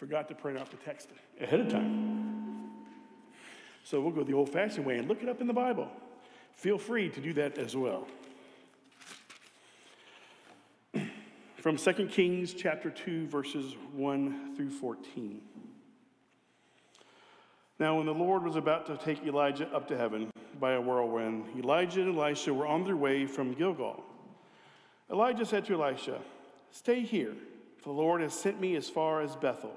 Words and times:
forgot 0.00 0.26
to 0.28 0.34
print 0.34 0.56
out 0.56 0.70
the 0.70 0.78
text 0.78 1.10
ahead 1.42 1.60
of 1.60 1.68
time. 1.68 2.70
So 3.84 4.00
we'll 4.00 4.12
go 4.12 4.24
the 4.24 4.32
old 4.32 4.48
fashioned 4.48 4.86
way 4.86 4.96
and 4.96 5.06
look 5.06 5.22
it 5.22 5.28
up 5.28 5.42
in 5.42 5.46
the 5.46 5.52
Bible. 5.52 5.88
Feel 6.54 6.78
free 6.78 7.10
to 7.10 7.20
do 7.20 7.34
that 7.34 7.58
as 7.58 7.76
well. 7.76 8.08
From 11.56 11.76
2 11.76 11.92
Kings 12.06 12.54
chapter 12.54 12.88
2, 12.88 13.26
verses 13.26 13.74
1 13.92 14.56
through 14.56 14.70
14. 14.70 15.42
Now, 17.78 17.98
when 17.98 18.06
the 18.06 18.14
Lord 18.14 18.42
was 18.42 18.56
about 18.56 18.86
to 18.86 18.96
take 18.96 19.22
Elijah 19.26 19.68
up 19.68 19.86
to 19.88 19.98
heaven 19.98 20.30
by 20.58 20.72
a 20.72 20.80
whirlwind, 20.80 21.44
Elijah 21.58 22.00
and 22.00 22.16
Elisha 22.16 22.54
were 22.54 22.66
on 22.66 22.84
their 22.84 22.96
way 22.96 23.26
from 23.26 23.52
Gilgal. 23.52 24.02
Elijah 25.10 25.44
said 25.44 25.66
to 25.66 25.74
Elisha, 25.74 26.20
Stay 26.70 27.00
here, 27.02 27.34
for 27.76 27.90
the 27.90 28.00
Lord 28.00 28.22
has 28.22 28.32
sent 28.32 28.58
me 28.58 28.76
as 28.76 28.88
far 28.88 29.20
as 29.20 29.36
Bethel. 29.36 29.76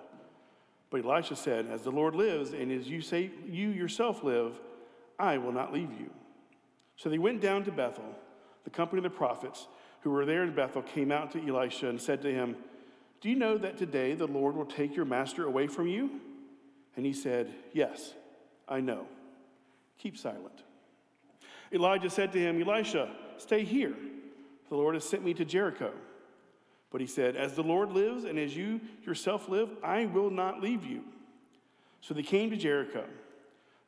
But 0.93 1.05
Elisha 1.05 1.35
said, 1.35 1.65
As 1.71 1.81
the 1.81 1.89
Lord 1.89 2.13
lives, 2.13 2.53
and 2.53 2.71
as 2.71 2.87
you 2.87 3.01
say 3.01 3.31
you 3.47 3.69
yourself 3.69 4.23
live, 4.23 4.59
I 5.17 5.39
will 5.39 5.51
not 5.51 5.73
leave 5.73 5.89
you. 5.99 6.11
So 6.97 7.09
they 7.09 7.17
went 7.17 7.41
down 7.41 7.63
to 7.63 7.71
Bethel. 7.71 8.15
The 8.63 8.69
company 8.69 8.99
of 8.99 9.03
the 9.03 9.09
prophets 9.09 9.67
who 10.01 10.11
were 10.11 10.23
there 10.23 10.43
in 10.43 10.53
Bethel 10.53 10.83
came 10.83 11.11
out 11.11 11.31
to 11.31 11.47
Elisha 11.47 11.89
and 11.89 11.99
said 11.99 12.21
to 12.21 12.31
him, 12.31 12.55
Do 13.21 13.29
you 13.31 13.35
know 13.35 13.57
that 13.57 13.79
today 13.79 14.13
the 14.13 14.27
Lord 14.27 14.55
will 14.55 14.67
take 14.67 14.95
your 14.95 15.05
master 15.05 15.47
away 15.47 15.65
from 15.65 15.87
you? 15.87 16.21
And 16.95 17.07
he 17.07 17.13
said, 17.13 17.51
Yes, 17.73 18.13
I 18.69 18.79
know. 18.79 19.07
Keep 19.97 20.15
silent. 20.15 20.61
Elijah 21.73 22.11
said 22.11 22.31
to 22.33 22.39
him, 22.39 22.61
Elisha, 22.61 23.09
stay 23.37 23.63
here. 23.63 23.95
The 24.69 24.75
Lord 24.75 24.93
has 24.93 25.05
sent 25.05 25.25
me 25.25 25.33
to 25.33 25.43
Jericho. 25.43 25.91
But 26.93 27.01
he 27.01 27.07
said, 27.07 27.35
As 27.35 27.55
the 27.55 27.63
Lord 27.63 27.91
lives 27.91 28.23
and 28.23 28.39
as 28.39 28.55
you 28.55 28.79
yourself 29.05 29.49
live, 29.49 29.69
I 29.83 30.05
will 30.05 30.29
not 30.29 30.61
leave 30.61 30.85
you. 30.85 31.01
So 31.99 32.13
they 32.13 32.23
came 32.23 32.51
to 32.51 32.55
Jericho. 32.55 33.03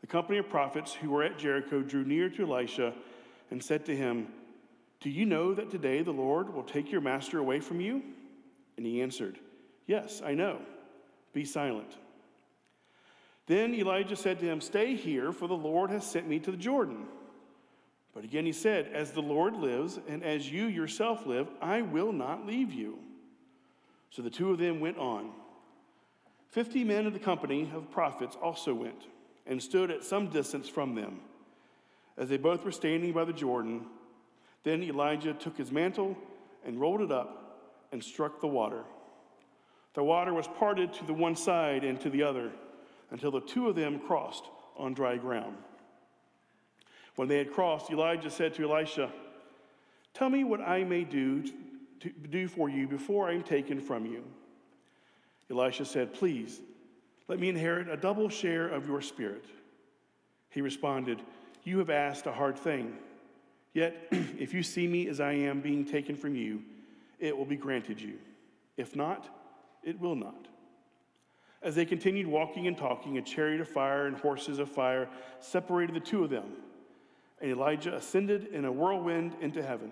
The 0.02 0.08
company 0.08 0.40
of 0.40 0.50
prophets 0.50 0.94
who 0.94 1.12
were 1.12 1.24
at 1.24 1.38
Jericho 1.38 1.82
drew 1.82 2.04
near 2.04 2.30
to 2.32 2.44
Elisha 2.52 2.94
and 3.52 3.64
said 3.64 3.86
to 3.86 3.96
him, 3.96 4.28
Do 5.02 5.12
you 5.12 5.26
know 5.26 5.54
that 5.54 5.70
today 5.70 6.02
the 6.02 6.12
Lord 6.12 6.52
will 6.52 6.64
take 6.64 6.92
your 6.92 7.00
master 7.00 7.38
away 7.38 7.60
from 7.60 7.80
you? 7.80 8.02
And 8.76 8.86
he 8.86 9.02
answered, 9.04 9.38
Yes, 9.86 10.24
I 10.26 10.34
know. 10.34 10.60
Be 11.32 11.46
silent. 11.46 11.96
Then 13.46 13.76
Elijah 13.76 14.16
said 14.16 14.40
to 14.40 14.46
him, 14.46 14.62
Stay 14.62 14.96
here, 14.96 15.32
for 15.32 15.48
the 15.48 15.54
Lord 15.54 15.92
has 15.92 16.10
sent 16.10 16.28
me 16.28 16.40
to 16.40 16.50
the 16.50 16.58
Jordan. 16.58 17.06
But 18.16 18.24
again 18.24 18.46
he 18.46 18.54
said, 18.54 18.88
As 18.94 19.12
the 19.12 19.22
Lord 19.22 19.56
lives, 19.58 20.00
and 20.08 20.24
as 20.24 20.50
you 20.50 20.66
yourself 20.66 21.28
live, 21.28 21.48
I 21.62 21.82
will 21.82 22.14
not 22.14 22.48
leave 22.48 22.74
you. 22.74 22.98
So 24.10 24.22
the 24.22 24.30
two 24.30 24.52
of 24.52 24.58
them 24.58 24.80
went 24.80 24.98
on. 24.98 25.32
Fifty 26.48 26.86
men 26.86 27.06
of 27.06 27.14
the 27.14 27.20
company 27.20 27.70
of 27.76 27.92
prophets 27.92 28.38
also 28.42 28.74
went, 28.74 29.04
and 29.46 29.62
stood 29.62 29.92
at 29.92 30.06
some 30.06 30.30
distance 30.30 30.70
from 30.70 30.96
them. 30.96 31.20
As 32.18 32.30
they 32.30 32.38
both 32.38 32.64
were 32.64 32.72
standing 32.72 33.12
by 33.12 33.26
the 33.26 33.34
Jordan, 33.34 33.86
then 34.64 34.82
Elijah 34.82 35.34
took 35.34 35.58
his 35.58 35.70
mantle 35.70 36.18
and 36.66 36.80
rolled 36.80 37.02
it 37.02 37.12
up 37.12 37.60
and 37.92 38.02
struck 38.02 38.40
the 38.40 38.48
water. 38.48 38.84
The 39.94 40.04
water 40.04 40.34
was 40.34 40.48
parted 40.48 40.94
to 40.94 41.06
the 41.06 41.14
one 41.14 41.36
side 41.36 41.84
and 41.84 42.00
to 42.00 42.10
the 42.10 42.24
other 42.24 42.52
until 43.12 43.32
the 43.32 43.42
two 43.42 43.68
of 43.68 43.76
them 43.76 44.00
crossed 44.00 44.46
on 44.78 44.94
dry 44.94 45.18
ground. 45.18 45.58
When 47.16 47.28
they 47.28 47.38
had 47.38 47.52
crossed, 47.52 47.92
Elijah 47.92 48.30
said 48.30 48.54
to 48.56 48.70
Elisha, 48.70 49.12
Tell 50.14 50.30
me 50.30 50.44
what 50.44 50.62
I 50.62 50.84
may 50.84 51.04
do 51.04 51.44
to 52.02 52.10
do 52.10 52.48
for 52.48 52.70
you 52.70 52.88
before 52.88 53.28
I 53.30 53.34
am 53.34 53.44
taken 53.44 53.80
from 53.80 54.06
you. 54.06 54.24
Elisha 55.50 55.86
said, 55.86 56.14
Please, 56.14 56.62
let 57.28 57.40
me 57.40 57.50
inherit 57.50 57.90
a 57.90 57.98
double 57.98 58.30
share 58.30 58.68
of 58.68 58.88
your 58.88 59.02
spirit. 59.02 59.46
He 60.50 60.62
responded, 60.62 61.22
You 61.64 61.80
have 61.80 61.90
asked 61.90 62.28
a 62.28 62.32
hard 62.32 62.58
thing. 62.58 62.94
Yet, 63.74 64.08
if 64.12 64.54
you 64.54 64.64
see 64.64 64.88
me 64.88 65.08
as 65.08 65.20
I 65.20 65.34
am 65.34 65.62
being 65.62 65.86
taken 65.86 66.16
from 66.16 66.36
you, 66.36 66.62
it 67.20 67.36
will 67.36 67.46
be 67.46 67.58
granted 67.58 68.00
you. 68.02 68.16
If 68.78 68.96
not, 68.96 69.30
it 69.84 70.00
will 70.00 70.16
not. 70.16 70.48
As 71.62 71.76
they 71.76 71.86
continued 71.86 72.28
walking 72.28 72.68
and 72.68 72.78
talking, 72.78 73.18
a 73.18 73.22
chariot 73.22 73.62
of 73.62 73.68
fire 73.68 74.06
and 74.06 74.18
horses 74.18 74.60
of 74.60 74.70
fire 74.70 75.10
separated 75.40 75.96
the 75.96 76.00
two 76.00 76.24
of 76.24 76.30
them 76.30 76.52
Elijah 77.52 77.96
ascended 77.96 78.48
in 78.48 78.66
a 78.66 78.72
whirlwind 78.72 79.36
into 79.42 79.62
heaven. 79.64 79.92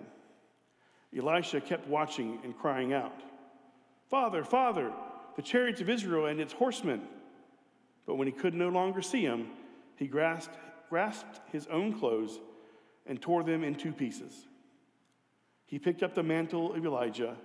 Elisha 1.16 1.60
kept 1.60 1.86
watching 1.86 2.38
and 2.42 2.56
crying 2.56 2.92
out, 2.92 3.22
Father, 4.10 4.44
Father, 4.44 4.92
the 5.36 5.42
chariots 5.42 5.80
of 5.80 5.88
Israel 5.88 6.26
and 6.26 6.40
its 6.40 6.52
horsemen. 6.52 7.02
But 8.06 8.16
when 8.16 8.26
he 8.26 8.32
could 8.32 8.54
no 8.54 8.68
longer 8.68 9.00
see 9.00 9.22
him, 9.22 9.48
he 9.96 10.06
grasped, 10.06 10.56
grasped 10.90 11.40
his 11.52 11.66
own 11.68 11.98
clothes 11.98 12.38
and 13.06 13.20
tore 13.20 13.42
them 13.42 13.64
in 13.64 13.74
two 13.74 13.92
pieces. 13.92 14.46
He 15.66 15.78
picked 15.78 16.02
up 16.02 16.14
the 16.14 16.22
mantle 16.22 16.74
of 16.74 16.84
Elijah 16.84 17.36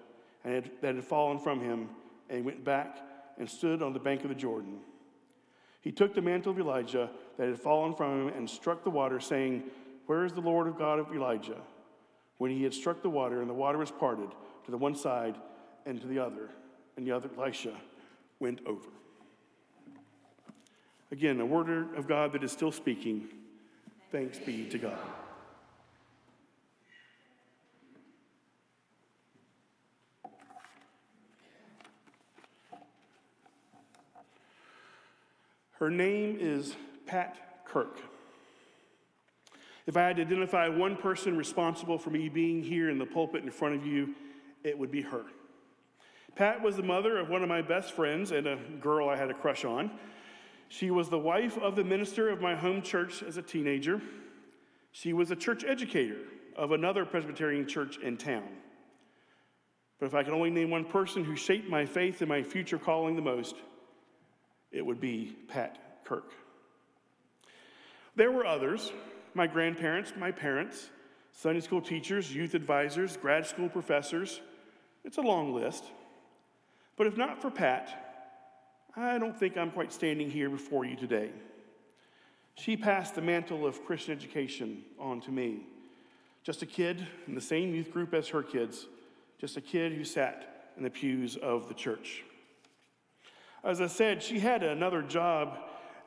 and 0.44 0.54
had, 0.54 0.72
that 0.82 0.96
had 0.96 1.04
fallen 1.04 1.40
from 1.40 1.62
him 1.62 1.90
and 2.30 2.46
went 2.46 2.64
back 2.64 2.98
and 3.38 3.50
stood 3.50 3.82
on 3.82 3.94
the 3.94 4.00
bank 4.00 4.24
of 4.24 4.30
the 4.30 4.36
Jordan. 4.36 4.80
He 5.82 5.92
took 5.92 6.14
the 6.14 6.22
mantle 6.22 6.52
of 6.52 6.60
Elijah 6.60 7.10
that 7.38 7.48
had 7.48 7.60
fallen 7.60 7.96
from 7.96 8.28
him 8.28 8.34
and 8.36 8.50
struck 8.50 8.84
the 8.84 8.90
water, 8.90 9.20
saying, 9.20 9.64
where 10.10 10.26
is 10.26 10.34
the 10.34 10.42
Lord 10.42 10.66
of 10.66 10.76
God 10.76 10.98
of 10.98 11.14
Elijah? 11.14 11.62
When 12.40 12.50
he 12.50 12.64
had 12.64 12.74
struck 12.74 13.04
the 13.04 13.10
water, 13.12 13.42
and 13.42 13.48
the 13.48 13.54
water 13.54 13.78
was 13.78 13.92
parted 13.92 14.32
to 14.66 14.72
the 14.72 14.78
one 14.78 14.96
side 14.96 15.36
and 15.86 16.02
to 16.02 16.08
the 16.08 16.18
other, 16.18 16.50
and 16.98 17.06
the 17.06 17.12
other, 17.12 17.30
Elisha, 17.38 17.76
went 18.40 18.60
over. 18.66 18.90
Again, 21.12 21.40
a 21.40 21.46
word 21.46 21.96
of 21.96 22.08
God 22.08 22.34
that 22.34 22.44
is 22.44 22.52
still 22.52 22.72
speaking. 22.72 23.28
Thanks 24.12 24.40
be 24.40 24.66
to 24.70 24.80
God. 24.80 24.98
Her 35.74 35.92
name 35.92 36.40
is 36.40 36.76
Pat 37.06 37.64
Kirk. 37.66 38.00
If 39.90 39.98
I 39.98 40.04
had 40.04 40.18
to 40.18 40.22
identify 40.22 40.70
one 40.70 40.96
person 40.96 41.36
responsible 41.36 41.98
for 41.98 42.12
me 42.12 42.30
being 42.30 42.62
here 42.62 42.92
in 42.92 43.00
the 43.00 43.08
pulpit 43.08 43.44
in 43.44 43.50
front 43.50 43.74
of 43.74 43.88
you, 43.88 44.14
it 44.64 44.78
would 44.78 44.92
be 44.92 45.02
her. 45.02 45.24
Pat 46.36 46.62
was 46.62 46.76
the 46.76 46.84
mother 46.84 47.18
of 47.18 47.30
one 47.30 47.42
of 47.42 47.50
my 47.50 47.64
best 47.64 47.94
friends 47.94 48.30
and 48.30 48.46
a 48.46 48.58
girl 48.80 49.10
I 49.10 49.16
had 49.16 49.32
a 49.32 49.34
crush 49.34 49.66
on. 49.66 49.90
She 50.68 50.92
was 50.92 51.10
the 51.10 51.18
wife 51.18 51.58
of 51.58 51.76
the 51.76 51.84
minister 51.84 52.30
of 52.30 52.40
my 52.40 52.56
home 52.56 52.84
church 52.84 53.24
as 53.24 53.38
a 53.38 53.42
teenager. 53.42 54.00
She 54.92 55.14
was 55.14 55.32
a 55.32 55.36
church 55.36 55.64
educator 55.64 56.20
of 56.56 56.72
another 56.72 57.04
Presbyterian 57.04 57.68
church 57.68 57.98
in 57.98 58.16
town. 58.16 58.48
But 60.00 60.06
if 60.06 60.14
I 60.14 60.22
could 60.22 60.34
only 60.34 60.52
name 60.52 60.70
one 60.70 60.86
person 60.86 61.24
who 61.24 61.36
shaped 61.36 61.68
my 61.68 61.88
faith 61.88 62.22
and 62.22 62.30
my 62.30 62.44
future 62.44 62.78
calling 62.78 63.16
the 63.16 63.24
most, 63.24 63.56
it 64.72 64.86
would 64.86 65.02
be 65.02 65.36
Pat 65.48 66.04
Kirk. 66.06 66.32
There 68.16 68.32
were 68.32 68.46
others, 68.46 68.92
my 69.34 69.48
grandparents, 69.48 70.14
my 70.18 70.32
parents, 70.32 70.90
Sunday 71.32 71.62
school 71.62 71.82
teachers, 71.82 72.34
youth 72.34 72.54
advisors, 72.54 73.18
grad 73.18 73.46
school 73.46 73.70
professors. 73.70 74.42
It's 75.06 75.18
a 75.18 75.22
long 75.22 75.54
list. 75.54 75.86
But 76.98 77.08
if 77.08 77.16
not 77.16 77.42
for 77.42 77.50
Pat, 77.50 78.10
I 78.96 79.18
don't 79.18 79.38
think 79.38 79.58
I'm 79.58 79.72
quite 79.72 79.94
standing 79.94 80.30
here 80.30 80.50
before 80.50 80.84
you 80.84 80.96
today. 80.96 81.32
She 82.56 82.76
passed 82.76 83.16
the 83.16 83.22
mantle 83.22 83.66
of 83.66 83.86
Christian 83.86 84.12
education 84.12 84.84
on 85.00 85.22
to 85.22 85.32
me. 85.32 85.62
Just 86.44 86.62
a 86.62 86.66
kid 86.66 87.08
in 87.28 87.36
the 87.36 87.42
same 87.42 87.74
youth 87.74 87.92
group 87.92 88.14
as 88.14 88.28
her 88.30 88.44
kids, 88.44 88.88
just 89.40 89.56
a 89.56 89.62
kid 89.62 89.94
who 89.94 90.04
sat 90.04 90.72
in 90.76 90.84
the 90.84 90.90
pews 90.90 91.38
of 91.38 91.70
the 91.70 91.74
church. 91.74 92.24
As 93.64 93.80
I 93.80 93.88
said, 93.88 94.22
she 94.24 94.40
had 94.40 94.64
another 94.64 95.02
job 95.02 95.58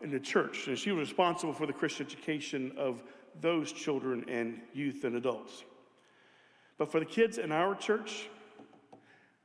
in 0.02 0.10
the 0.10 0.20
church, 0.20 0.66
and 0.68 0.78
she 0.78 0.90
was 0.90 1.08
responsible 1.08 1.52
for 1.52 1.66
the 1.66 1.72
Christian 1.72 2.06
education 2.06 2.72
of 2.76 3.02
those 3.40 3.72
children 3.72 4.24
and 4.28 4.60
youth 4.74 5.04
and 5.04 5.16
adults. 5.16 5.64
But 6.78 6.90
for 6.90 7.00
the 7.00 7.06
kids 7.06 7.38
in 7.38 7.52
our 7.52 7.74
church, 7.74 8.28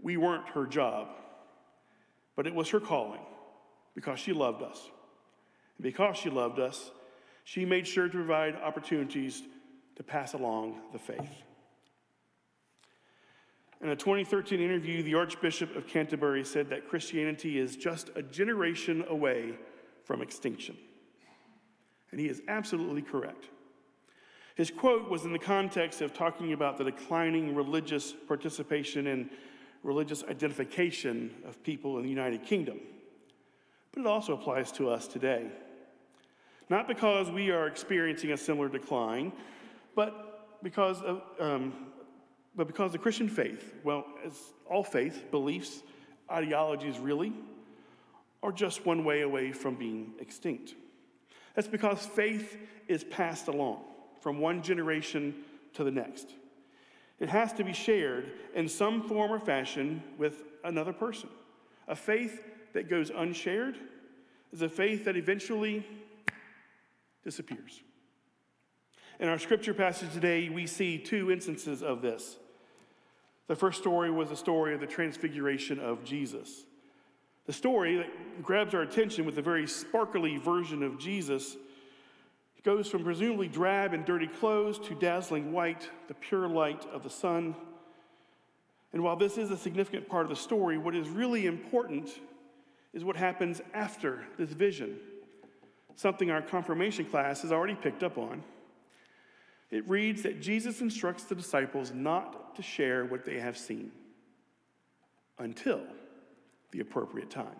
we 0.01 0.17
weren't 0.17 0.47
her 0.49 0.65
job, 0.65 1.09
but 2.35 2.47
it 2.47 2.55
was 2.55 2.69
her 2.69 2.79
calling 2.79 3.21
because 3.95 4.19
she 4.19 4.33
loved 4.33 4.61
us. 4.61 4.89
And 5.77 5.83
because 5.83 6.17
she 6.17 6.29
loved 6.29 6.59
us, 6.59 6.91
she 7.43 7.65
made 7.65 7.87
sure 7.87 8.07
to 8.07 8.13
provide 8.13 8.55
opportunities 8.55 9.43
to 9.95 10.03
pass 10.03 10.33
along 10.33 10.79
the 10.91 10.99
faith. 10.99 11.43
In 13.81 13.89
a 13.89 13.95
2013 13.95 14.59
interview, 14.59 15.03
the 15.03 15.13
Archbishop 15.13 15.75
of 15.75 15.87
Canterbury 15.87 16.43
said 16.43 16.69
that 16.69 16.87
Christianity 16.89 17.59
is 17.59 17.75
just 17.75 18.09
a 18.15 18.23
generation 18.23 19.05
away 19.07 19.53
from 20.07 20.21
extinction. 20.21 20.77
And 22.11 22.19
he 22.19 22.29
is 22.29 22.41
absolutely 22.47 23.01
correct. 23.01 23.49
His 24.55 24.71
quote 24.71 25.09
was 25.09 25.25
in 25.25 25.33
the 25.33 25.39
context 25.39 26.01
of 26.01 26.13
talking 26.13 26.53
about 26.53 26.77
the 26.77 26.85
declining 26.85 27.53
religious 27.53 28.13
participation 28.27 29.07
and 29.07 29.29
religious 29.83 30.23
identification 30.23 31.35
of 31.45 31.61
people 31.61 31.97
in 31.97 32.03
the 32.03 32.09
United 32.09 32.43
Kingdom. 32.43 32.79
but 33.91 34.01
it 34.01 34.07
also 34.07 34.33
applies 34.33 34.71
to 34.71 34.89
us 34.89 35.07
today. 35.07 35.47
Not 36.69 36.87
because 36.87 37.29
we 37.29 37.51
are 37.51 37.67
experiencing 37.67 38.31
a 38.31 38.37
similar 38.37 38.69
decline, 38.69 39.31
but 39.93 40.59
because 40.63 41.01
of, 41.01 41.21
um, 41.39 41.73
but 42.55 42.67
because 42.67 42.93
the 42.93 42.97
Christian 42.97 43.29
faith, 43.29 43.75
well, 43.83 44.05
as 44.25 44.53
all 44.69 44.83
faith, 44.83 45.25
beliefs, 45.31 45.83
ideologies 46.31 46.97
really, 46.97 47.33
are 48.43 48.51
just 48.51 48.85
one 48.85 49.03
way 49.03 49.21
away 49.21 49.51
from 49.51 49.75
being 49.75 50.13
extinct. 50.19 50.75
That's 51.55 51.67
because 51.67 52.05
faith 52.05 52.57
is 52.87 53.03
passed 53.03 53.47
along 53.47 53.81
from 54.21 54.39
one 54.39 54.61
generation 54.61 55.33
to 55.73 55.83
the 55.83 55.91
next. 55.91 56.27
It 57.19 57.29
has 57.29 57.51
to 57.53 57.63
be 57.63 57.73
shared 57.73 58.31
in 58.53 58.69
some 58.69 59.07
form 59.07 59.31
or 59.31 59.39
fashion 59.39 60.03
with 60.17 60.43
another 60.63 60.93
person. 60.93 61.29
A 61.87 61.95
faith 61.95 62.43
that 62.73 62.89
goes 62.89 63.09
unshared 63.09 63.77
is 64.53 64.61
a 64.61 64.69
faith 64.69 65.05
that 65.05 65.17
eventually 65.17 65.85
disappears. 67.23 67.81
In 69.19 69.27
our 69.27 69.39
scripture 69.39 69.73
passage 69.73 70.13
today, 70.13 70.49
we 70.49 70.67
see 70.67 70.99
two 70.99 71.31
instances 71.31 71.81
of 71.81 72.03
this. 72.03 72.37
The 73.47 73.55
first 73.55 73.79
story 73.79 74.11
was 74.11 74.29
the 74.29 74.35
story 74.35 74.75
of 74.75 74.79
the 74.79 74.87
transfiguration 74.87 75.79
of 75.79 76.03
Jesus. 76.03 76.65
The 77.47 77.53
story 77.53 77.95
that 77.95 78.43
grabs 78.43 78.73
our 78.73 78.81
attention 78.81 79.25
with 79.25 79.37
a 79.37 79.41
very 79.41 79.67
sparkly 79.67 80.37
version 80.37 80.83
of 80.83 80.99
Jesus 80.99 81.55
goes 82.63 82.89
from 82.89 83.05
presumably 83.05 83.47
drab 83.47 83.93
and 83.93 84.05
dirty 84.05 84.27
clothes 84.27 84.77
to 84.79 84.95
dazzling 84.95 85.53
white, 85.53 85.89
the 86.09 86.13
pure 86.13 86.49
light 86.49 86.85
of 86.91 87.03
the 87.03 87.09
sun. 87.09 87.55
And 88.91 89.01
while 89.01 89.15
this 89.15 89.37
is 89.37 89.49
a 89.49 89.57
significant 89.57 90.09
part 90.09 90.23
of 90.23 90.29
the 90.29 90.35
story, 90.35 90.77
what 90.77 90.93
is 90.93 91.07
really 91.07 91.45
important 91.45 92.09
is 92.93 93.05
what 93.05 93.15
happens 93.15 93.61
after 93.73 94.25
this 94.37 94.49
vision, 94.49 94.97
something 95.95 96.29
our 96.29 96.41
confirmation 96.41 97.05
class 97.05 97.41
has 97.43 97.53
already 97.53 97.75
picked 97.75 98.03
up 98.03 98.17
on. 98.17 98.43
It 99.71 99.87
reads 99.87 100.23
that 100.23 100.41
Jesus 100.41 100.81
instructs 100.81 101.23
the 101.23 101.35
disciples 101.35 101.93
not 101.93 102.55
to 102.57 102.61
share 102.61 103.05
what 103.05 103.23
they 103.23 103.39
have 103.39 103.57
seen 103.57 103.91
until 105.39 105.81
the 106.71 106.79
appropriate 106.79 107.29
time. 107.29 107.55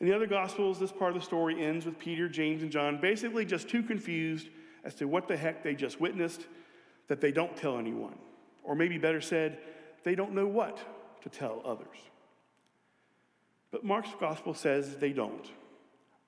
In 0.00 0.06
the 0.06 0.14
other 0.14 0.26
Gospels, 0.26 0.80
this 0.80 0.92
part 0.92 1.14
of 1.14 1.20
the 1.20 1.26
story 1.26 1.62
ends 1.62 1.84
with 1.84 1.98
Peter, 1.98 2.28
James, 2.28 2.62
and 2.62 2.72
John 2.72 3.00
basically 3.00 3.44
just 3.44 3.68
too 3.68 3.82
confused 3.82 4.48
as 4.82 4.94
to 4.94 5.06
what 5.06 5.28
the 5.28 5.36
heck 5.36 5.62
they 5.62 5.74
just 5.74 6.00
witnessed 6.00 6.46
that 7.08 7.20
they 7.20 7.32
don't 7.32 7.54
tell 7.56 7.78
anyone. 7.78 8.18
Or 8.64 8.74
maybe 8.74 8.96
better 8.96 9.20
said, 9.20 9.58
they 10.04 10.14
don't 10.14 10.32
know 10.32 10.46
what 10.46 10.78
to 11.22 11.28
tell 11.28 11.60
others. 11.64 11.98
But 13.70 13.84
Mark's 13.84 14.10
Gospel 14.18 14.54
says 14.54 14.96
they 14.96 15.12
don't 15.12 15.46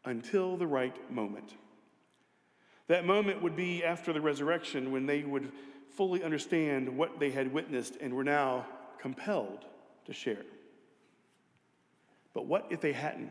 until 0.04 0.56
the 0.56 0.66
right 0.66 1.10
moment. 1.10 1.54
That 2.88 3.06
moment 3.06 3.42
would 3.42 3.56
be 3.56 3.84
after 3.84 4.12
the 4.12 4.20
resurrection 4.20 4.92
when 4.92 5.06
they 5.06 5.22
would 5.22 5.50
fully 5.96 6.22
understand 6.22 6.88
what 6.96 7.18
they 7.18 7.30
had 7.30 7.52
witnessed 7.52 7.96
and 8.00 8.12
were 8.12 8.24
now 8.24 8.66
compelled 8.98 9.64
to 10.06 10.12
share. 10.12 10.44
But 12.34 12.46
what 12.46 12.66
if 12.70 12.80
they 12.80 12.92
hadn't? 12.92 13.30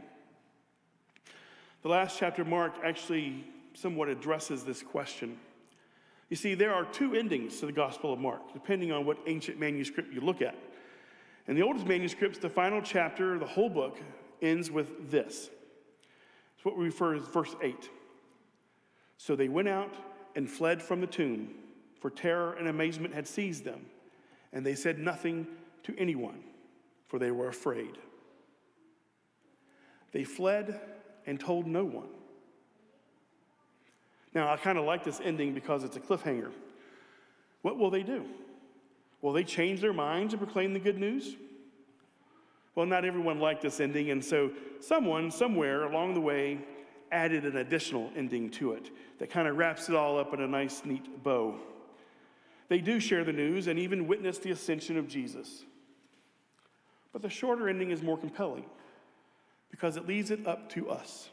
The 1.82 1.90
last 1.90 2.20
chapter, 2.20 2.46
Mark, 2.46 2.74
actually 2.84 3.44
somewhat 3.74 4.10
addresses 4.10 4.64
this 4.64 4.84
question. 4.84 5.38
You 6.30 6.38
see, 6.38 6.54
there 6.54 6.74
are 6.74 6.86
two 6.86 7.16
endings 7.16 7.60
to 7.60 7.66
the 7.66 7.72
Gospel 7.72 8.14
of 8.14 8.20
Mark, 8.20 8.54
depending 8.54 8.92
on 8.92 9.06
what 9.06 9.18
ancient 9.28 9.60
manuscript 9.60 10.14
you 10.14 10.22
look 10.22 10.42
at. 10.42 10.56
In 11.48 11.56
the 11.56 11.64
oldest 11.64 11.88
manuscripts, 11.88 12.38
the 12.38 12.50
final 12.50 12.82
chapter, 12.82 13.38
the 13.38 13.46
whole 13.46 13.70
book, 13.70 14.00
ends 14.42 14.72
with 14.72 15.10
this. 15.12 15.50
It's 16.56 16.64
what 16.64 16.78
we 16.78 16.86
refer 16.86 17.16
to 17.16 17.22
as 17.22 17.28
verse 17.28 17.56
8. 17.62 17.90
So 19.18 19.36
they 19.36 19.50
went 19.50 19.68
out 19.68 19.94
and 20.36 20.50
fled 20.50 20.82
from 20.82 21.02
the 21.02 21.08
tomb, 21.08 21.50
for 22.00 22.10
terror 22.10 22.54
and 22.54 22.68
amazement 22.68 23.14
had 23.14 23.28
seized 23.28 23.66
them, 23.66 23.86
and 24.54 24.66
they 24.66 24.76
said 24.76 25.00
nothing 25.00 25.48
to 25.84 25.98
anyone, 25.98 26.44
for 27.08 27.20
they 27.20 27.32
were 27.32 27.48
afraid. 27.48 27.98
They 30.12 30.24
fled 30.24 30.80
and 31.26 31.40
told 31.40 31.68
no 31.68 31.84
one. 31.86 32.10
Now, 34.34 34.52
I 34.52 34.58
kind 34.58 34.78
of 34.78 34.86
like 34.86 35.04
this 35.04 35.20
ending 35.24 35.54
because 35.54 35.84
it's 35.84 35.98
a 35.98 36.00
cliffhanger. 36.00 36.52
What 37.62 37.78
will 37.78 37.90
they 37.90 38.04
do? 38.04 38.26
Will 39.22 39.34
they 39.34 39.44
change 39.44 39.82
their 39.82 39.94
minds 39.94 40.34
and 40.34 40.42
proclaim 40.42 40.74
the 40.74 40.80
good 40.80 40.98
news? 40.98 41.36
Well, 42.74 42.86
not 42.86 43.04
everyone 43.04 43.40
liked 43.40 43.62
this 43.62 43.80
ending, 43.80 44.12
and 44.12 44.24
so 44.24 44.52
someone, 44.80 45.30
somewhere 45.30 45.84
along 45.84 46.14
the 46.14 46.22
way, 46.22 46.60
added 47.12 47.46
an 47.46 47.58
additional 47.58 48.10
ending 48.16 48.50
to 48.50 48.72
it 48.72 48.90
that 49.20 49.30
kind 49.30 49.48
of 49.48 49.58
wraps 49.58 49.90
it 49.90 49.96
all 49.96 50.18
up 50.18 50.34
in 50.34 50.42
a 50.42 50.48
nice, 50.48 50.84
neat 50.86 51.24
bow. 51.24 51.56
They 52.70 52.80
do 52.80 53.02
share 53.02 53.26
the 53.26 53.34
news 53.34 53.68
and 53.68 53.78
even 53.78 54.08
witness 54.08 54.38
the 54.38 54.52
ascension 54.52 54.98
of 54.98 55.10
Jesus. 55.10 55.66
But 57.12 57.22
the 57.22 57.30
shorter 57.30 57.68
ending 57.68 57.92
is 57.92 58.02
more 58.02 58.18
compelling 58.18 58.64
because 59.72 59.98
it 59.98 60.06
leaves 60.06 60.30
it 60.30 60.46
up 60.46 60.70
to 60.70 60.90
us. 60.90 61.30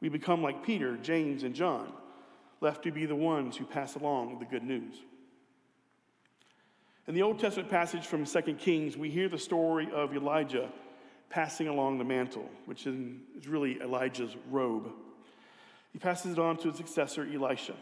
We 0.00 0.08
become 0.08 0.42
like 0.42 0.64
Peter, 0.64 0.96
James, 0.96 1.42
and 1.42 1.54
John, 1.54 1.92
left 2.60 2.82
to 2.84 2.90
be 2.90 3.06
the 3.06 3.14
ones 3.14 3.56
who 3.56 3.64
pass 3.64 3.94
along 3.94 4.38
the 4.40 4.44
good 4.44 4.64
news. 4.64 4.94
In 7.06 7.14
the 7.14 7.22
Old 7.22 7.38
Testament 7.38 7.70
passage 7.70 8.04
from 8.04 8.24
2 8.24 8.42
Kings, 8.54 8.96
we 8.96 9.10
hear 9.10 9.28
the 9.28 9.38
story 9.38 9.88
of 9.94 10.14
Elijah 10.14 10.68
passing 11.30 11.68
along 11.68 11.98
the 11.98 12.04
mantle, 12.04 12.48
which 12.64 12.86
is 12.86 12.96
really 13.46 13.80
Elijah's 13.80 14.34
robe. 14.50 14.90
He 15.92 15.98
passes 15.98 16.32
it 16.32 16.38
on 16.38 16.56
to 16.58 16.68
his 16.68 16.76
successor, 16.76 17.26
Elisha. 17.32 17.74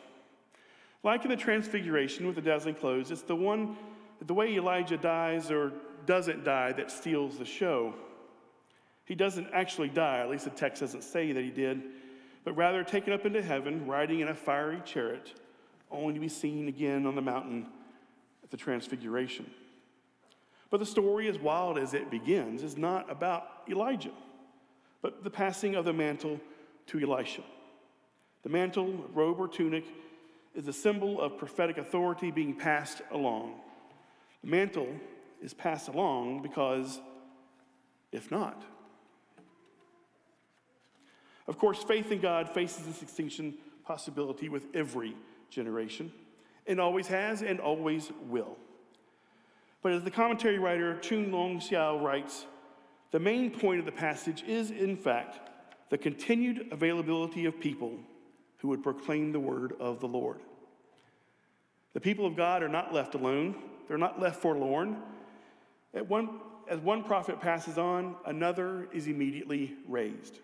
Like 1.03 1.25
in 1.25 1.31
the 1.31 1.37
Transfiguration 1.37 2.27
with 2.27 2.37
the 2.37 2.43
dazzling 2.43 2.75
clothes, 2.75 3.11
it's 3.11 3.23
the 3.23 3.37
one, 3.37 3.77
the 4.25 4.35
way 4.35 4.55
Elijah 4.55 4.97
dies 4.97 5.51
or 5.51 5.73
doesn't 6.07 6.45
die 6.45 6.73
that 6.73 6.91
steals 6.91 7.39
the 7.39 7.45
show. 7.45 7.95
He 9.05 9.15
doesn't 9.15 9.49
actually 9.53 9.89
die, 9.89 10.21
at 10.21 10.31
least 10.31 10.45
the 10.45 10.51
text 10.51 10.81
doesn't 10.81 11.05
say 11.05 11.33
that 11.33 11.45
he 11.45 11.51
did, 11.51 11.83
but 12.45 12.57
rather 12.57 12.83
taken 12.83 13.13
up 13.13 13.27
into 13.27 13.43
heaven, 13.43 13.87
riding 13.87 14.21
in 14.21 14.29
a 14.29 14.35
fiery 14.35 14.81
chariot, 14.85 15.35
only 15.91 16.15
to 16.15 16.21
be 16.21 16.29
seen 16.29 16.69
again 16.69 17.07
on 17.07 17.15
the 17.15 17.23
mountain 17.23 17.67
at 18.43 18.51
the 18.51 18.57
Transfiguration. 18.57 19.51
But 20.71 20.81
the 20.81 20.87
story, 20.87 21.29
as 21.29 21.39
wild 21.39 21.79
as 21.79 21.95
it 21.95 22.11
begins, 22.11 22.63
is 22.63 22.77
not 22.77 23.11
about 23.11 23.47
Elijah, 23.69 24.11
but 25.03 25.23
the 25.23 25.31
passing 25.31 25.75
of 25.75 25.85
the 25.85 25.93
mantle 25.93 26.41
to 26.87 27.01
Elisha. 27.01 27.43
The 28.43 28.49
mantle, 28.49 29.05
robe, 29.13 29.39
or 29.39 29.49
tunic 29.49 29.85
is 30.55 30.67
a 30.67 30.73
symbol 30.73 31.21
of 31.21 31.39
prophetic 31.39 31.79
authority 31.79 32.31
being 32.31 32.55
passed 32.55 33.03
along. 33.11 33.55
The 34.43 34.51
mantle 34.51 34.89
is 35.43 35.55
passed 35.55 35.89
along 35.89 36.43
because, 36.43 37.01
if 38.13 38.31
not, 38.31 38.63
of 41.47 41.59
course, 41.59 41.83
faith 41.83 42.11
in 42.11 42.21
God 42.21 42.49
faces 42.49 42.87
this 42.87 43.03
extinction 43.03 43.55
possibility 43.85 44.49
with 44.49 44.67
every 44.75 45.15
generation, 45.51 46.13
and 46.67 46.81
always 46.81 47.07
has 47.09 47.43
and 47.43 47.61
always 47.61 48.11
will. 48.29 48.57
But 49.83 49.93
as 49.93 50.03
the 50.03 50.11
commentary 50.11 50.59
writer 50.59 50.95
Choon-Leong 51.03 51.57
Seow 51.57 52.03
writes, 52.03 52.47
the 53.11 53.21
main 53.21 53.51
point 53.51 53.79
of 53.79 53.85
the 53.85 53.93
passage 53.93 54.43
is, 54.47 54.71
in 54.71 54.97
fact, 54.97 55.51
the 55.91 55.99
continued 55.99 56.69
availability 56.73 57.45
of 57.45 57.61
people 57.61 57.99
who 58.59 58.69
would 58.69 58.83
proclaim 58.83 59.31
the 59.31 59.39
word 59.39 59.75
of 59.79 60.01
the 60.01 60.09
Lord. 60.09 60.41
The 61.93 62.01
people 62.01 62.27
of 62.27 62.35
God 62.35 62.63
are 62.63 62.69
not 62.69 62.95
left 62.95 63.15
alone, 63.15 63.55
they're 63.87 63.99
not 63.99 64.19
left 64.19 64.41
forlorn. 64.41 64.97
One, 65.93 66.41
as 66.69 66.81
one 66.81 67.05
prophet 67.05 67.41
passes 67.41 67.77
on, 67.77 68.17
another 68.25 68.89
is 68.93 69.07
immediately 69.07 69.75
raised. 69.87 70.41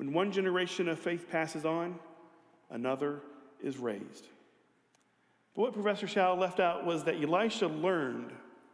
When 0.00 0.14
one 0.14 0.32
generation 0.32 0.88
of 0.88 0.98
faith 0.98 1.28
passes 1.28 1.66
on, 1.66 1.98
another 2.70 3.20
is 3.62 3.76
raised. 3.76 4.28
But 5.54 5.60
what 5.60 5.74
Professor 5.74 6.06
Seow 6.06 6.38
left 6.38 6.58
out 6.58 6.86
was 6.86 7.04
that 7.04 7.22
Elisha 7.22 7.66
learned 7.66 8.32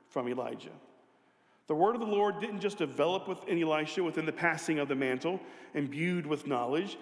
from 0.09 0.29
Elijah. 0.29 0.71
The 1.67 1.75
word 1.75 1.97
of 1.97 2.01
the 2.01 2.07
Lord 2.07 2.39
didn't 2.39 2.61
just 2.61 2.79
develop 2.79 3.27
within 3.27 3.61
Elisha 3.61 4.05
within 4.05 4.25
the 4.25 4.31
passing 4.31 4.79
of 4.79 4.87
the 4.87 4.95
mantle, 4.95 5.41
imbued 5.75 6.27
with 6.27 6.47
knowledge. 6.47 6.97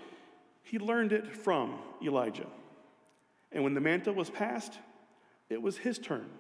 He 0.63 0.79
learned 0.79 1.13
it 1.13 1.31
from 1.31 1.79
Elijah. 2.03 2.49
And 3.53 3.63
when 3.63 3.75
the 3.75 3.83
mantle 3.83 4.15
was 4.15 4.31
passed, 4.31 4.79
it 5.51 5.61
was 5.61 5.77
his 5.77 5.99
turn 5.99 6.31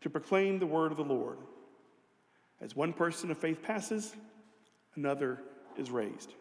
to 0.00 0.08
proclaim 0.08 0.58
the 0.58 0.66
word 0.66 0.92
of 0.92 0.96
the 0.96 1.04
Lord. 1.04 1.36
As 2.62 2.74
one 2.74 2.94
person 2.94 3.30
of 3.30 3.36
faith 3.36 3.62
passes, 3.62 4.16
another 4.96 5.42
is 5.76 5.90
raised. 5.90 6.32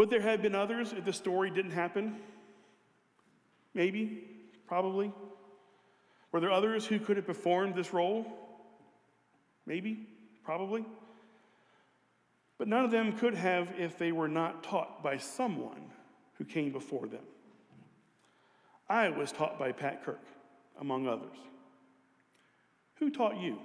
Would 0.00 0.08
there 0.08 0.22
have 0.22 0.40
been 0.40 0.54
others 0.54 0.94
if 0.94 1.04
the 1.04 1.12
story 1.12 1.50
didn't 1.50 1.72
happen? 1.72 2.16
Maybe, 3.74 4.24
probably. 4.66 5.12
Were 6.32 6.40
there 6.40 6.50
others 6.50 6.86
who 6.86 6.98
could 6.98 7.18
have 7.18 7.26
performed 7.26 7.74
this 7.74 7.92
role? 7.92 8.24
Maybe, 9.66 10.08
probably. 10.42 10.86
but 12.56 12.66
none 12.66 12.82
of 12.82 12.90
them 12.90 13.12
could 13.12 13.34
have 13.34 13.74
if 13.76 13.98
they 13.98 14.10
were 14.10 14.26
not 14.26 14.62
taught 14.62 15.02
by 15.02 15.18
someone 15.18 15.90
who 16.38 16.46
came 16.46 16.72
before 16.72 17.06
them. 17.06 17.26
I 18.88 19.10
was 19.10 19.32
taught 19.32 19.58
by 19.58 19.70
Pat 19.70 20.02
Kirk, 20.02 20.24
among 20.80 21.08
others. 21.08 21.36
Who 22.94 23.10
taught 23.10 23.36
you? 23.36 23.58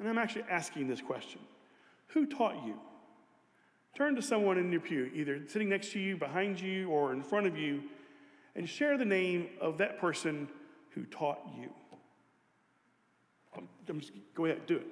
And 0.00 0.08
I'm 0.08 0.18
actually 0.18 0.46
asking 0.50 0.88
this 0.88 1.00
question 1.00 1.42
Who 2.08 2.26
taught 2.26 2.56
you? 2.66 2.74
Turn 3.96 4.14
to 4.14 4.20
someone 4.20 4.58
in 4.58 4.70
your 4.70 4.82
pew, 4.82 5.10
either 5.14 5.40
sitting 5.48 5.70
next 5.70 5.92
to 5.92 5.98
you, 5.98 6.18
behind 6.18 6.60
you, 6.60 6.90
or 6.90 7.14
in 7.14 7.22
front 7.22 7.46
of 7.46 7.56
you, 7.56 7.82
and 8.54 8.68
share 8.68 8.98
the 8.98 9.06
name 9.06 9.48
of 9.58 9.78
that 9.78 9.98
person 9.98 10.48
who 10.90 11.04
taught 11.04 11.40
you. 11.58 11.70
Just, 13.86 14.12
go 14.34 14.44
ahead, 14.44 14.66
do 14.66 14.76
it. 14.76 14.86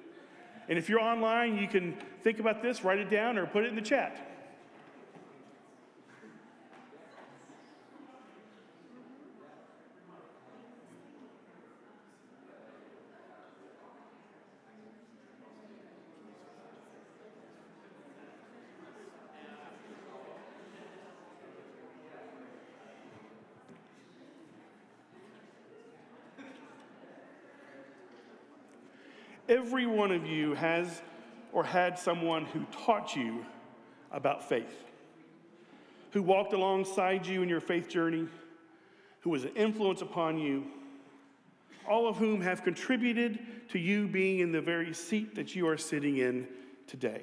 And 0.67 0.79
if 0.79 0.89
you're 0.89 0.99
online, 0.99 1.55
you 1.55 1.67
can 1.67 1.95
think 2.23 2.39
about 2.39 2.63
this, 2.63 2.83
write 2.83 2.97
it 2.97 3.11
down, 3.11 3.37
or 3.37 3.45
put 3.45 3.63
it 3.63 3.67
in 3.67 3.75
the 3.75 3.81
chat. 3.81 4.34
Every 29.47 29.85
one 29.85 30.11
of 30.11 30.25
you 30.25 30.55
has 30.55 31.01
or 31.53 31.63
had 31.63 31.99
someone 31.99 32.45
who 32.45 32.65
taught 32.71 33.15
you 33.15 33.45
about 34.11 34.47
faith, 34.47 34.83
who 36.11 36.23
walked 36.23 36.53
alongside 36.53 37.25
you 37.27 37.43
in 37.43 37.49
your 37.49 37.61
faith 37.61 37.87
journey, 37.87 38.27
who 39.21 39.29
was 39.29 39.43
an 39.43 39.51
influence 39.55 40.01
upon 40.01 40.37
you, 40.37 40.65
all 41.87 42.07
of 42.07 42.17
whom 42.17 42.41
have 42.41 42.63
contributed 42.63 43.39
to 43.69 43.79
you 43.79 44.07
being 44.07 44.39
in 44.39 44.51
the 44.51 44.61
very 44.61 44.93
seat 44.93 45.35
that 45.35 45.55
you 45.55 45.67
are 45.67 45.77
sitting 45.77 46.17
in 46.17 46.47
today. 46.87 47.21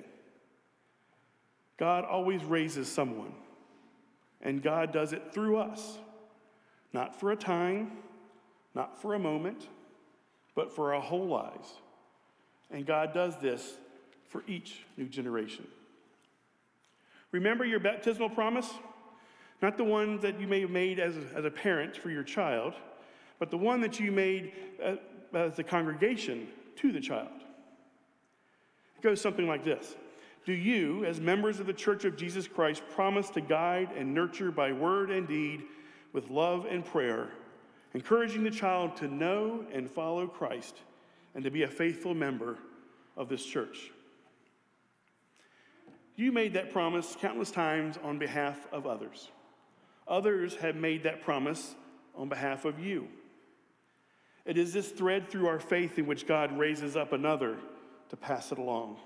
God 1.77 2.05
always 2.05 2.45
raises 2.45 2.87
someone, 2.91 3.35
and 4.41 4.63
God 4.63 4.93
does 4.93 5.13
it 5.13 5.33
through 5.33 5.57
us, 5.57 5.99
not 6.93 7.19
for 7.19 7.33
a 7.33 7.37
time, 7.37 7.93
not 8.75 9.01
for 9.01 9.15
a 9.15 9.19
moment, 9.19 9.69
but 10.55 10.73
for 10.73 10.95
our 10.95 11.01
whole 11.01 11.27
lives. 11.27 11.75
And 12.73 12.87
God 12.87 13.13
does 13.13 13.37
this 13.37 13.77
for 14.29 14.43
each 14.49 14.85
new 14.97 15.07
generation. 15.07 15.67
Remember 17.31 17.65
your 17.65 17.81
baptismal 17.81 18.31
promise? 18.31 18.71
Not 19.61 19.77
the 19.77 19.85
one 19.85 20.19
that 20.21 20.41
you 20.41 20.47
may 20.47 20.63
have 20.63 20.71
made 20.71 20.99
as 20.99 21.17
a, 21.17 21.23
as 21.37 21.45
a 21.45 21.51
parent 21.51 21.97
for 21.97 22.11
your 22.11 22.23
child, 22.25 22.75
but 23.39 23.51
the 23.51 23.57
one 23.57 23.81
that 23.83 24.01
you 24.01 24.11
made 24.11 24.53
uh, 24.83 24.97
as 25.35 25.59
a 25.59 25.63
congregation 25.63 26.49
to 26.77 26.93
the 26.93 27.01
child. 27.01 27.29
It 28.97 29.03
goes 29.03 29.21
something 29.21 29.47
like 29.47 29.65
this 29.65 29.95
Do 30.47 30.53
you, 30.53 31.05
as 31.05 31.21
members 31.21 31.61
of 31.61 31.67
the 31.67 31.73
Church 31.73 32.05
of 32.05 32.17
Jesus 32.17 32.49
Christ, 32.49 32.83
promise 32.95 33.31
to 33.31 33.41
guide 33.41 33.91
and 33.97 34.13
nurture 34.13 34.51
by 34.51 34.73
word 34.73 35.11
and 35.11 35.29
deed 35.29 35.63
with 36.13 36.29
love 36.31 36.67
and 36.69 36.85
prayer, 36.85 37.31
encouraging 37.95 38.45
the 38.45 38.51
child 38.51 38.97
to 38.97 39.09
know 39.09 39.65
and 39.73 39.89
follow 39.89 40.27
Christ? 40.27 40.77
And 41.35 41.45
to 41.45 41.51
be 41.51 41.63
a 41.63 41.69
faithful 41.69 42.15
member 42.15 42.59
of 43.17 43.29
this 43.29 43.45
church. 43.45 43.91
You 46.17 46.31
made 46.31 46.55
that 46.55 46.73
promise 46.73 47.17
countless 47.19 47.51
times 47.51 47.99
on 48.03 48.19
behalf 48.19 48.67
of 48.71 48.87
others. 48.87 49.31
Others 50.07 50.57
have 50.57 50.77
made 50.77 51.05
that 51.05 51.23
promise 51.23 51.75
on 52.15 52.29
behalf 52.29 52.65
of 52.65 52.79
you. 52.79 53.09
It 54.45 54.59
is 54.59 54.73
this 54.73 54.91
thread 54.91 55.29
through 55.29 55.47
our 55.47 55.61
faith 55.61 55.99
in 55.99 56.07
which 56.07 56.27
God 56.27 56.59
raises 56.59 56.97
up 56.97 57.13
another 57.13 57.57
to 58.11 58.17
pass 58.17 58.53
it 58.53 58.59
along. 58.59 58.97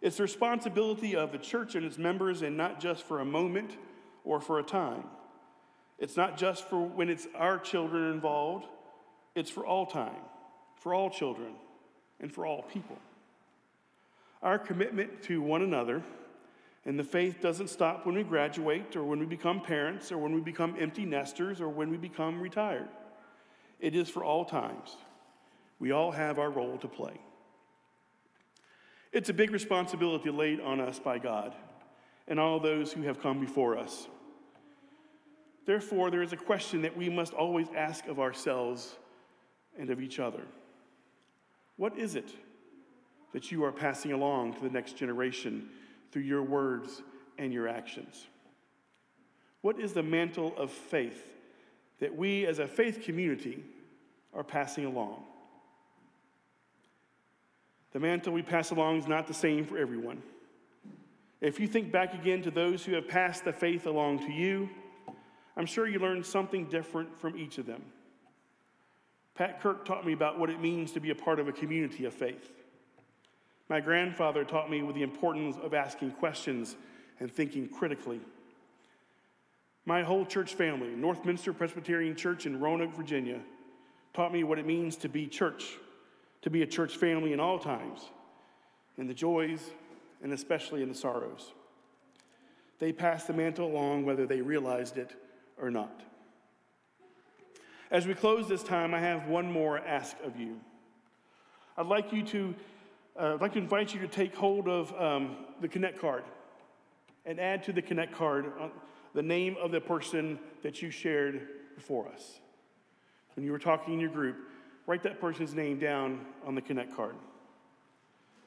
It's 0.00 0.16
the 0.16 0.22
responsibility 0.22 1.14
of 1.16 1.32
the 1.32 1.38
church 1.38 1.74
and 1.74 1.84
its 1.84 1.98
members, 1.98 2.40
and 2.40 2.56
not 2.56 2.80
just 2.80 3.02
for 3.02 3.20
a 3.20 3.24
moment 3.24 3.76
or 4.24 4.40
for 4.40 4.58
a 4.58 4.62
time. 4.62 5.04
It's 5.98 6.16
not 6.16 6.38
just 6.38 6.68
for 6.70 6.80
when 6.80 7.10
it's 7.10 7.28
our 7.34 7.58
children 7.58 8.10
involved, 8.10 8.66
it's 9.34 9.50
for 9.50 9.66
all 9.66 9.84
time 9.84 10.16
for 10.80 10.92
all 10.92 11.08
children, 11.08 11.54
and 12.20 12.32
for 12.32 12.44
all 12.44 12.62
people. 12.62 12.98
Our 14.42 14.58
commitment 14.58 15.22
to 15.24 15.40
one 15.40 15.62
another 15.62 16.02
and 16.86 16.98
the 16.98 17.04
faith 17.04 17.40
doesn't 17.40 17.68
stop 17.68 18.06
when 18.06 18.14
we 18.14 18.22
graduate 18.22 18.96
or 18.96 19.04
when 19.04 19.18
we 19.18 19.26
become 19.26 19.60
parents 19.60 20.10
or 20.10 20.18
when 20.18 20.34
we 20.34 20.40
become 20.40 20.76
empty 20.78 21.04
nesters 21.04 21.60
or 21.60 21.68
when 21.68 21.90
we 21.90 21.98
become 21.98 22.40
retired. 22.40 22.88
It 23.80 23.94
is 23.94 24.08
for 24.08 24.24
all 24.24 24.44
times. 24.44 24.96
We 25.78 25.92
all 25.92 26.10
have 26.10 26.38
our 26.38 26.50
role 26.50 26.78
to 26.78 26.88
play. 26.88 27.20
It's 29.12 29.28
a 29.28 29.34
big 29.34 29.50
responsibility 29.50 30.30
laid 30.30 30.60
on 30.60 30.80
us 30.80 30.98
by 30.98 31.18
God 31.18 31.54
and 32.28 32.40
all 32.40 32.60
those 32.60 32.92
who 32.92 33.02
have 33.02 33.20
come 33.20 33.40
before 33.40 33.76
us. 33.76 34.08
Therefore, 35.66 36.10
there 36.10 36.22
is 36.22 36.32
a 36.32 36.36
question 36.36 36.82
that 36.82 36.96
we 36.96 37.08
must 37.08 37.34
always 37.34 37.66
ask 37.76 38.06
of 38.06 38.18
ourselves 38.18 38.96
and 39.78 39.90
of 39.90 40.00
each 40.00 40.18
other. 40.18 40.42
What 41.80 41.96
is 41.96 42.14
it 42.14 42.30
that 43.32 43.50
you 43.50 43.64
are 43.64 43.72
passing 43.72 44.12
along 44.12 44.52
to 44.52 44.60
the 44.60 44.68
next 44.68 44.98
generation 44.98 45.70
through 46.12 46.24
your 46.24 46.42
words 46.42 47.00
and 47.38 47.54
your 47.54 47.68
actions? 47.68 48.26
What 49.62 49.80
is 49.80 49.94
the 49.94 50.02
mantle 50.02 50.54
of 50.58 50.70
faith 50.70 51.38
that 52.00 52.14
we 52.14 52.44
as 52.44 52.58
a 52.58 52.68
faith 52.68 53.00
community 53.02 53.64
are 54.34 54.44
passing 54.44 54.84
along? 54.84 55.22
The 57.92 58.00
mantle 58.00 58.34
we 58.34 58.42
pass 58.42 58.72
along 58.72 58.98
is 58.98 59.08
not 59.08 59.26
the 59.26 59.32
same 59.32 59.64
for 59.64 59.78
everyone. 59.78 60.22
If 61.40 61.58
you 61.58 61.66
think 61.66 61.90
back 61.90 62.12
again 62.12 62.42
to 62.42 62.50
those 62.50 62.84
who 62.84 62.92
have 62.92 63.08
passed 63.08 63.46
the 63.46 63.54
faith 63.54 63.86
along 63.86 64.18
to 64.26 64.30
you, 64.30 64.68
I'm 65.56 65.64
sure 65.64 65.88
you 65.88 65.98
learned 65.98 66.26
something 66.26 66.66
different 66.66 67.18
from 67.18 67.38
each 67.38 67.56
of 67.56 67.64
them. 67.64 67.82
Pat 69.34 69.60
Kirk 69.60 69.84
taught 69.84 70.06
me 70.06 70.12
about 70.12 70.38
what 70.38 70.50
it 70.50 70.60
means 70.60 70.92
to 70.92 71.00
be 71.00 71.10
a 71.10 71.14
part 71.14 71.38
of 71.38 71.48
a 71.48 71.52
community 71.52 72.04
of 72.04 72.12
faith. 72.12 72.52
My 73.68 73.80
grandfather 73.80 74.44
taught 74.44 74.70
me 74.70 74.80
the 74.80 75.02
importance 75.02 75.56
of 75.62 75.74
asking 75.74 76.12
questions 76.12 76.76
and 77.20 77.30
thinking 77.30 77.68
critically. 77.68 78.20
My 79.86 80.02
whole 80.02 80.26
church 80.26 80.54
family, 80.54 80.88
Northminster 80.88 81.56
Presbyterian 81.56 82.16
Church 82.16 82.46
in 82.46 82.60
Roanoke, 82.60 82.94
Virginia, 82.94 83.40
taught 84.12 84.32
me 84.32 84.44
what 84.44 84.58
it 84.58 84.66
means 84.66 84.96
to 84.96 85.08
be 85.08 85.26
church, 85.26 85.78
to 86.42 86.50
be 86.50 86.62
a 86.62 86.66
church 86.66 86.96
family 86.96 87.32
in 87.32 87.40
all 87.40 87.58
times, 87.58 88.00
in 88.98 89.06
the 89.06 89.14
joys 89.14 89.70
and 90.22 90.32
especially 90.32 90.82
in 90.82 90.88
the 90.88 90.94
sorrows. 90.94 91.52
They 92.78 92.92
passed 92.92 93.26
the 93.26 93.32
mantle 93.32 93.66
along 93.66 94.04
whether 94.04 94.26
they 94.26 94.40
realized 94.40 94.96
it 94.96 95.14
or 95.60 95.70
not. 95.70 96.02
As 97.90 98.06
we 98.06 98.14
close 98.14 98.46
this 98.48 98.62
time, 98.62 98.94
I 98.94 99.00
have 99.00 99.26
one 99.26 99.50
more 99.50 99.78
ask 99.78 100.16
of 100.24 100.38
you. 100.38 100.60
I'd 101.76 101.86
like 101.86 102.12
you 102.12 102.22
to, 102.22 102.54
uh, 103.18 103.34
I'd 103.34 103.40
like 103.40 103.54
to 103.54 103.58
invite 103.58 103.92
you 103.92 104.00
to 104.00 104.06
take 104.06 104.32
hold 104.32 104.68
of 104.68 104.94
um, 105.00 105.36
the 105.60 105.66
Connect 105.66 105.98
card 105.98 106.22
and 107.26 107.40
add 107.40 107.64
to 107.64 107.72
the 107.72 107.82
Connect 107.82 108.12
card 108.12 108.52
uh, 108.60 108.68
the 109.12 109.22
name 109.22 109.56
of 109.60 109.72
the 109.72 109.80
person 109.80 110.38
that 110.62 110.80
you 110.80 110.92
shared 110.92 111.48
before 111.74 112.06
us. 112.08 112.38
When 113.34 113.44
you 113.44 113.50
were 113.50 113.58
talking 113.58 113.94
in 113.94 113.98
your 114.00 114.10
group, 114.10 114.36
write 114.86 115.02
that 115.02 115.20
person's 115.20 115.52
name 115.52 115.80
down 115.80 116.24
on 116.46 116.54
the 116.54 116.62
Connect 116.62 116.94
card. 116.94 117.16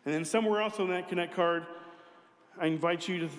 And 0.06 0.14
then 0.14 0.24
somewhere 0.24 0.62
else 0.62 0.80
on 0.80 0.88
that 0.90 1.10
Connect 1.10 1.36
card, 1.36 1.66
I 2.58 2.68
invite 2.68 3.10
you 3.10 3.20
to, 3.20 3.30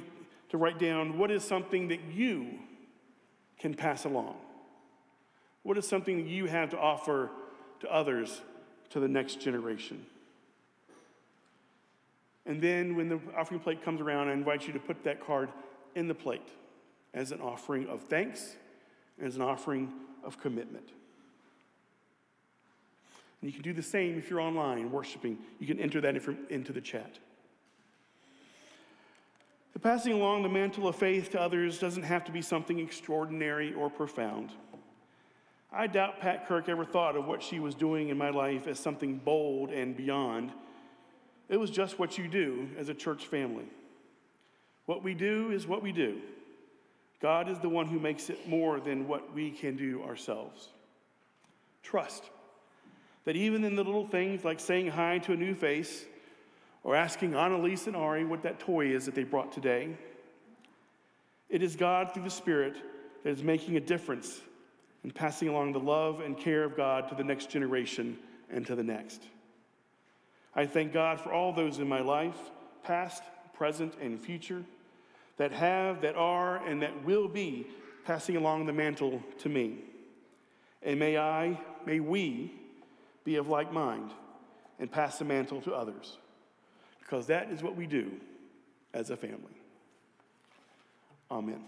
to 0.51 0.59
write 0.59 0.79
down 0.79 1.17
what 1.17 1.31
is 1.31 1.43
something 1.43 1.89
that 1.89 2.01
you 2.13 2.59
can 3.59 3.73
pass 3.73 4.05
along. 4.05 4.37
What 5.65 5.77
is 5.77 5.89
something 5.89 6.29
you 6.29 6.47
have 6.47 6.71
to 6.71 6.79
offer 6.79 7.31
to 7.81 7.93
others, 7.93 8.41
to 8.91 9.01
the 9.01 9.09
next 9.09 9.41
generation? 9.41 10.07
And 12.47 12.61
then 12.61 12.95
when 12.95 13.09
the 13.09 13.19
offering 13.37 13.59
plate 13.59 13.83
comes 13.83 14.01
around, 14.01 14.29
I 14.29 14.35
invite 14.35 14.67
you 14.67 14.73
to 14.75 14.79
put 14.79 15.03
that 15.05 15.27
card 15.27 15.49
in 15.95 16.07
the 16.07 16.15
plate 16.15 16.49
as 17.15 17.33
an 17.33 17.41
offering 17.41 17.89
of 17.89 18.03
thanks, 18.03 18.57
as 19.21 19.37
an 19.37 19.43
offering 19.43 19.93
of 20.23 20.39
commitment. 20.39 20.91
And 23.41 23.51
you 23.51 23.53
can 23.53 23.63
do 23.63 23.73
the 23.73 23.83
same 23.83 24.19
if 24.19 24.29
you're 24.29 24.41
online 24.41 24.91
worshiping. 24.91 25.39
You 25.59 25.67
can 25.67 25.81
enter 25.81 26.01
that 26.03 26.17
into 26.51 26.73
the 26.73 26.81
chat. 26.81 27.19
The 29.73 29.79
passing 29.79 30.13
along 30.13 30.43
the 30.43 30.49
mantle 30.49 30.87
of 30.87 30.97
faith 30.97 31.31
to 31.31 31.41
others 31.41 31.79
doesn't 31.79 32.05
have 32.05 32.25
to 32.25 32.33
be 32.33 32.43
something 32.43 32.79
extraordinary 32.79 33.73
or 33.73 33.89
profound. 33.89 34.51
I 35.77 35.89
doubt 35.89 36.21
Pat 36.21 36.47
Kirk 36.47 36.69
ever 36.69 36.85
thought 36.85 37.17
of 37.17 37.27
what 37.27 37.43
she 37.43 37.59
was 37.59 37.75
doing 37.75 38.09
in 38.09 38.17
my 38.17 38.31
life 38.31 38.69
as 38.69 38.79
something 38.79 39.19
bold 39.19 39.71
and 39.71 39.97
beyond. 39.97 40.53
It 41.49 41.57
was 41.57 41.69
just 41.69 41.99
what 41.99 42.17
you 42.17 42.29
do 42.29 42.69
as 42.79 42.89
a 42.89 42.95
church 42.95 43.27
family. 43.27 43.67
What 44.87 45.03
we 45.03 45.15
do 45.15 45.51
is 45.51 45.67
what 45.67 45.83
we 45.83 45.91
do. 45.91 46.21
God 47.21 47.49
is 47.49 47.59
the 47.59 47.69
one 47.69 47.87
who 47.87 47.99
makes 47.99 48.31
it 48.31 48.49
more 48.49 48.79
than 48.79 49.09
what 49.09 49.35
we 49.35 49.51
can 49.51 49.77
do 49.77 50.03
ourselves. 50.05 50.69
Trust 51.83 52.23
that 53.25 53.35
even 53.35 53.65
in 53.65 53.75
the 53.75 53.83
little 53.83 54.07
things 54.07 54.45
like 54.45 54.61
saying 54.61 54.89
hi 54.89 55.19
to 55.19 55.33
a 55.33 55.37
new 55.37 55.55
face 55.55 56.05
or 56.85 56.95
asking 56.95 57.35
Annalise 57.35 57.87
and 57.89 57.97
Ari 57.97 58.25
what 58.25 58.43
that 58.43 58.61
toy 58.61 58.95
is 58.95 59.07
that 59.07 59.15
they 59.15 59.25
brought 59.25 59.51
today, 59.51 59.97
it 61.49 61.63
is 61.63 61.75
God 61.75 62.13
through 62.15 62.25
the 62.25 62.31
Spirit 62.31 62.77
that 63.25 63.31
is 63.31 63.43
making 63.43 63.77
a 63.77 63.81
difference 63.81 64.41
and 65.05 65.15
passing 65.15 65.49
along 65.49 65.73
the 65.73 65.79
love 65.79 66.21
and 66.21 66.37
care 66.37 66.65
of 66.65 66.77
God 66.77 67.09
to 67.11 67.15
the 67.15 67.23
next 67.23 67.51
generation 67.51 68.19
and 68.51 68.67
to 68.67 68.75
the 68.75 68.83
next. 68.83 69.23
I 70.57 70.67
thank 70.67 70.93
God 70.93 71.21
for 71.21 71.33
all 71.33 71.53
those 71.53 71.79
in 71.79 71.87
my 71.87 72.01
life, 72.01 72.39
past, 72.83 73.23
present, 73.53 73.95
and 74.01 74.21
future, 74.21 74.65
that 75.37 75.53
have, 75.53 76.01
that 76.03 76.17
are, 76.17 76.57
and 76.67 76.83
that 76.83 77.05
will 77.05 77.29
be 77.29 77.67
passing 78.05 78.37
along 78.37 78.67
the 78.67 78.73
mantle 78.73 79.23
to 79.41 79.49
me. 79.49 79.79
And 80.83 80.99
may 80.99 81.19
I, 81.19 81.61
may 81.87 82.01
we 82.01 82.53
be 83.25 83.37
of 83.37 83.49
like 83.49 83.73
mind 83.73 84.11
and 84.79 84.91
pass 84.91 85.19
the 85.19 85.25
mantle 85.25 85.61
to 85.63 85.75
others, 85.75 86.19
because 87.01 87.27
that 87.27 87.51
is 87.51 87.63
what 87.63 87.77
we 87.77 87.87
do 87.87 88.13
as 88.93 89.11
a 89.11 89.17
family. 89.17 89.61
Amen. 91.31 91.63